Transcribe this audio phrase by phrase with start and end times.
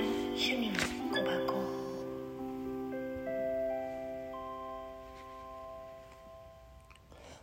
[0.00, 0.74] 趣味の
[1.12, 1.54] 小箱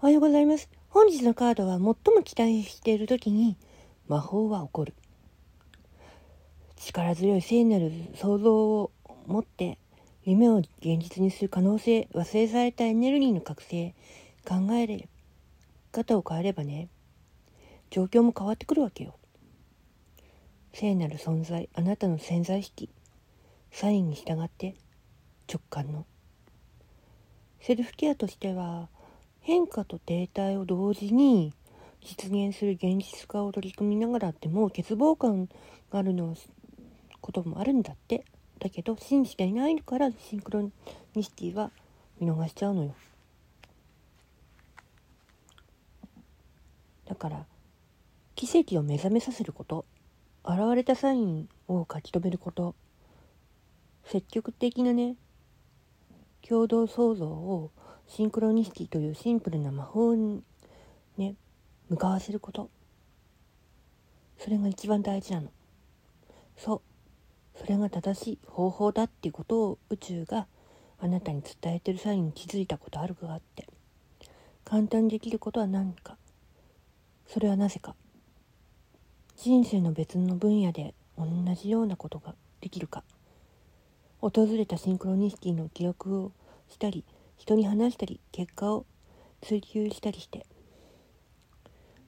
[0.00, 0.70] おはようございます。
[0.88, 3.58] 本日のカードは最も期待している時に
[4.06, 4.94] 魔法は起こる。
[6.76, 8.92] 力強い聖なる想像を
[9.26, 9.78] 持って
[10.24, 13.94] 夢を現実にする可能性、忘れされたエネルギーの覚醒、
[14.46, 15.06] 考えれ
[15.92, 16.88] 方を変えればね、
[17.90, 19.16] 状況も変わってくるわけよ。
[20.72, 22.88] 聖なる存在、あなたの潜在意識、
[23.70, 24.74] サインに従って
[25.52, 26.06] 直感の。
[27.60, 28.88] セルフケアとしては、
[29.40, 31.52] 変化と停滞を同時に
[32.02, 35.48] 実現する現実化を取り組みながらってもう欠乏感
[35.90, 36.36] があるの
[37.20, 38.24] こともあるんだって。
[38.58, 40.70] だけど信じていないからシンクロ
[41.14, 41.70] ニシティは
[42.20, 42.94] 見逃しちゃうのよ。
[47.06, 47.46] だから
[48.34, 49.84] 奇跡を目覚めさせること。
[50.44, 52.74] 現れたサインを書き留めること。
[54.04, 55.16] 積極的なね
[56.48, 57.70] 共同創造を
[58.06, 60.42] シンクロニシティというシンプルな魔法に
[61.18, 61.34] ね
[61.90, 62.70] 向かわせること。
[64.38, 65.50] それが一番大事なの。
[66.56, 66.80] そう。
[67.58, 70.46] それが正しい方法だっていうことを宇宙が
[71.00, 73.68] あなたに伝えてる際に気づいたことあるかって。
[74.64, 76.16] 簡単にできることは何か。
[77.26, 77.94] それはなぜか。
[79.40, 83.04] 人生の別の分野で同じようなことができるか。
[84.20, 86.32] 訪れたシンクロニシティの記録を
[86.68, 87.04] したり
[87.36, 88.84] 人に話したり結果を
[89.40, 90.44] 追求したりして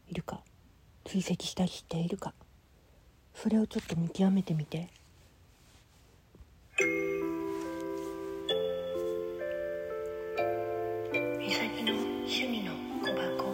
[0.09, 0.41] いるか。
[1.05, 2.35] 追跡したりしているか。
[3.37, 4.89] それをちょっと見極めてみて。
[11.39, 12.73] 美咲の趣味の
[13.05, 13.50] 小箱。